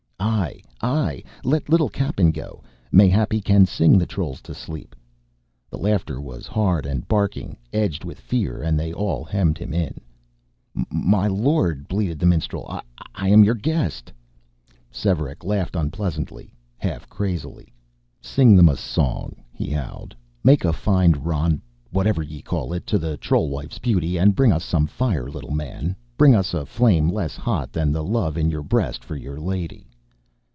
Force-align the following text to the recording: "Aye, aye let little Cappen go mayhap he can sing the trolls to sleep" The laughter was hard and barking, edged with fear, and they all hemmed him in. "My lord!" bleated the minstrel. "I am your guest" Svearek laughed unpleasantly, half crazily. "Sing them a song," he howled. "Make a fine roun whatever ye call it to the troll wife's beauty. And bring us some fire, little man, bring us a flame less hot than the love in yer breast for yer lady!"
"Aye, 0.23 0.61
aye 0.81 1.23
let 1.43 1.69
little 1.69 1.89
Cappen 1.89 2.31
go 2.31 2.63
mayhap 2.91 3.31
he 3.31 3.41
can 3.41 3.65
sing 3.65 3.97
the 3.97 4.05
trolls 4.05 4.41
to 4.41 4.53
sleep" 4.53 4.95
The 5.71 5.77
laughter 5.77 6.19
was 6.21 6.45
hard 6.47 6.85
and 6.85 7.07
barking, 7.07 7.57
edged 7.73 8.03
with 8.03 8.19
fear, 8.19 8.61
and 8.61 8.79
they 8.79 8.91
all 8.93 9.23
hemmed 9.23 9.57
him 9.57 9.73
in. 9.73 9.99
"My 10.89 11.27
lord!" 11.27 11.87
bleated 11.87 12.19
the 12.19 12.25
minstrel. 12.27 12.65
"I 13.15 13.29
am 13.29 13.43
your 13.43 13.55
guest" 13.55 14.11
Svearek 14.91 15.43
laughed 15.43 15.75
unpleasantly, 15.75 16.53
half 16.77 17.07
crazily. 17.09 17.73
"Sing 18.19 18.55
them 18.55 18.69
a 18.69 18.77
song," 18.77 19.35
he 19.51 19.69
howled. 19.69 20.15
"Make 20.43 20.65
a 20.65 20.73
fine 20.73 21.13
roun 21.13 21.61
whatever 21.91 22.21
ye 22.23 22.41
call 22.41 22.73
it 22.73 22.85
to 22.87 22.97
the 22.99 23.17
troll 23.17 23.49
wife's 23.49 23.79
beauty. 23.79 24.17
And 24.17 24.35
bring 24.35 24.51
us 24.51 24.63
some 24.65 24.85
fire, 24.87 25.29
little 25.29 25.51
man, 25.53 25.95
bring 26.17 26.35
us 26.35 26.53
a 26.53 26.65
flame 26.65 27.09
less 27.09 27.35
hot 27.35 27.71
than 27.71 27.91
the 27.91 28.03
love 28.03 28.37
in 28.37 28.49
yer 28.51 28.61
breast 28.63 29.03
for 29.03 29.15
yer 29.15 29.39
lady!" 29.39 29.87